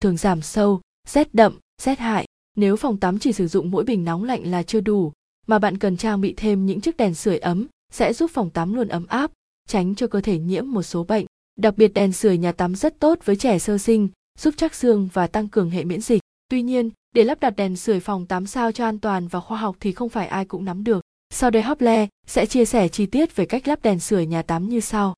[0.00, 2.26] thường giảm sâu, rét đậm, rét hại.
[2.56, 5.12] Nếu phòng tắm chỉ sử dụng mỗi bình nóng lạnh là chưa đủ,
[5.46, 8.74] mà bạn cần trang bị thêm những chiếc đèn sưởi ấm sẽ giúp phòng tắm
[8.74, 9.30] luôn ấm áp,
[9.68, 11.26] tránh cho cơ thể nhiễm một số bệnh.
[11.56, 14.08] Đặc biệt đèn sưởi nhà tắm rất tốt với trẻ sơ sinh,
[14.38, 16.22] giúp chắc xương và tăng cường hệ miễn dịch.
[16.48, 19.58] Tuy nhiên, để lắp đặt đèn sưởi phòng tắm sao cho an toàn và khoa
[19.58, 21.00] học thì không phải ai cũng nắm được.
[21.30, 24.68] Sau đây Hople sẽ chia sẻ chi tiết về cách lắp đèn sưởi nhà tắm
[24.68, 25.14] như sau.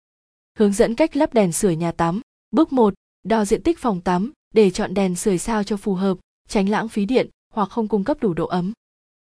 [0.58, 2.20] Hướng dẫn cách lắp đèn sưởi nhà tắm.
[2.50, 2.94] Bước 1.
[3.22, 6.88] Đo diện tích phòng tắm để chọn đèn sưởi sao cho phù hợp, tránh lãng
[6.88, 8.72] phí điện hoặc không cung cấp đủ độ ấm.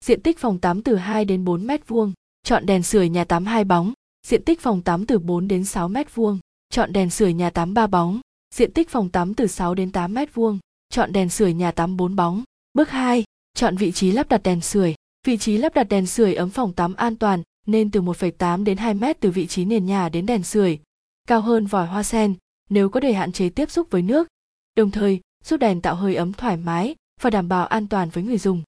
[0.05, 2.13] Diện tích phòng tắm từ 2 đến 4 mét vuông.
[2.43, 3.93] Chọn đèn sưởi nhà tắm 2 bóng.
[4.27, 6.39] Diện tích phòng tắm từ 4 đến 6 mét vuông.
[6.71, 8.21] Chọn đèn sưởi nhà tắm 3 bóng.
[8.55, 10.59] Diện tích phòng tắm từ 6 đến 8 mét vuông.
[10.91, 12.43] Chọn đèn sưởi nhà tắm 4 bóng.
[12.75, 13.25] Bước 2.
[13.55, 14.95] Chọn vị trí lắp đặt đèn sưởi.
[15.27, 18.77] Vị trí lắp đặt đèn sưởi ấm phòng tắm an toàn nên từ 1,8 đến
[18.77, 20.79] 2 mét từ vị trí nền nhà đến đèn sưởi,
[21.27, 22.35] cao hơn vòi hoa sen
[22.71, 24.29] nếu có để hạn chế tiếp xúc với nước,
[24.79, 28.25] đồng thời giúp đèn tạo hơi ấm thoải mái và đảm bảo an toàn với
[28.25, 28.63] người dùng.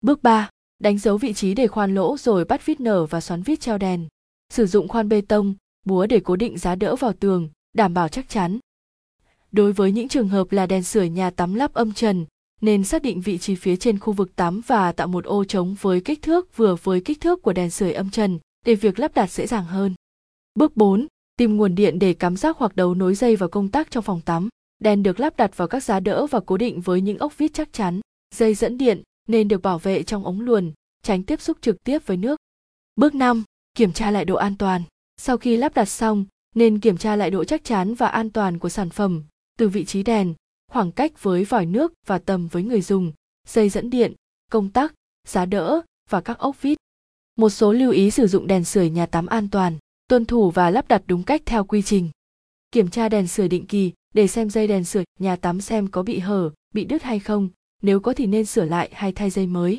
[0.00, 0.50] Bước 3.
[0.78, 3.78] Đánh dấu vị trí để khoan lỗ rồi bắt vít nở và xoắn vít treo
[3.78, 4.06] đèn.
[4.52, 5.54] Sử dụng khoan bê tông,
[5.84, 8.58] búa để cố định giá đỡ vào tường, đảm bảo chắc chắn.
[9.52, 12.26] Đối với những trường hợp là đèn sửa nhà tắm lắp âm trần,
[12.60, 15.76] nên xác định vị trí phía trên khu vực tắm và tạo một ô trống
[15.80, 19.14] với kích thước vừa với kích thước của đèn sưởi âm trần để việc lắp
[19.14, 19.94] đặt dễ dàng hơn.
[20.54, 21.06] Bước 4.
[21.36, 24.20] Tìm nguồn điện để cắm rác hoặc đấu nối dây vào công tắc trong phòng
[24.20, 24.48] tắm.
[24.78, 27.50] Đèn được lắp đặt vào các giá đỡ và cố định với những ốc vít
[27.54, 28.00] chắc chắn.
[28.34, 32.06] Dây dẫn điện nên được bảo vệ trong ống luồn, tránh tiếp xúc trực tiếp
[32.06, 32.40] với nước.
[32.96, 33.44] Bước 5.
[33.74, 34.82] Kiểm tra lại độ an toàn.
[35.16, 38.58] Sau khi lắp đặt xong, nên kiểm tra lại độ chắc chắn và an toàn
[38.58, 39.24] của sản phẩm,
[39.58, 40.34] từ vị trí đèn,
[40.72, 43.12] khoảng cách với vòi nước và tầm với người dùng,
[43.48, 44.12] dây dẫn điện,
[44.50, 44.94] công tắc,
[45.28, 46.78] giá đỡ và các ốc vít.
[47.36, 49.76] Một số lưu ý sử dụng đèn sưởi nhà tắm an toàn,
[50.08, 52.10] tuân thủ và lắp đặt đúng cách theo quy trình.
[52.72, 56.02] Kiểm tra đèn sưởi định kỳ để xem dây đèn sửa nhà tắm xem có
[56.02, 57.48] bị hở, bị đứt hay không,
[57.82, 59.78] nếu có thì nên sửa lại hay thay dây mới.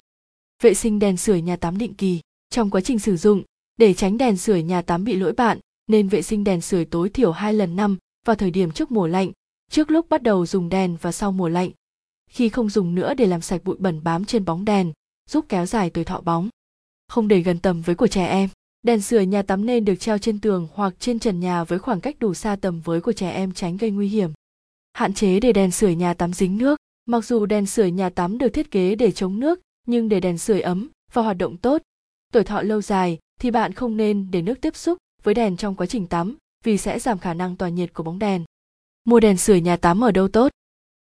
[0.64, 2.20] Vệ sinh đèn sưởi nhà tắm định kỳ.
[2.50, 3.44] Trong quá trình sử dụng,
[3.78, 7.10] để tránh đèn sưởi nhà tắm bị lỗi bạn, nên vệ sinh đèn sưởi tối
[7.10, 9.32] thiểu 2 lần năm vào thời điểm trước mùa lạnh,
[9.72, 11.72] trước lúc bắt đầu dùng đèn và sau mùa lạnh.
[12.30, 14.94] Khi không dùng nữa để làm sạch bụi bẩn bám trên bóng đèn,
[15.30, 16.50] giúp kéo dài tuổi thọ bóng.
[17.08, 18.50] Không để gần tầm với của trẻ em.
[18.84, 22.02] Đèn sưởi nhà tắm nên được treo trên tường hoặc trên trần nhà với khoảng
[22.02, 24.32] cách đủ xa tầm với của trẻ em tránh gây nguy hiểm.
[24.94, 26.80] Hạn chế để đèn sưởi nhà tắm dính nước.
[27.06, 30.38] Mặc dù đèn sưởi nhà tắm được thiết kế để chống nước, nhưng để đèn
[30.38, 31.82] sưởi ấm và hoạt động tốt,
[32.34, 35.76] tuổi thọ lâu dài thì bạn không nên để nước tiếp xúc với đèn trong
[35.76, 38.46] quá trình tắm vì sẽ giảm khả năng tỏa nhiệt của bóng đèn.
[39.06, 40.52] Mua đèn sưởi nhà tắm ở đâu tốt?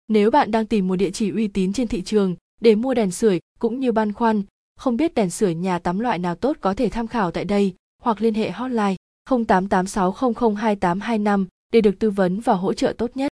[0.07, 3.12] Nếu bạn đang tìm một địa chỉ uy tín trên thị trường để mua đèn
[3.12, 4.44] sưởi cũng như băn khoăn,
[4.75, 7.74] không biết đèn sửa nhà tắm loại nào tốt có thể tham khảo tại đây,
[8.03, 8.96] hoặc liên hệ hotline
[9.30, 13.31] 0886002825 để được tư vấn và hỗ trợ tốt nhất.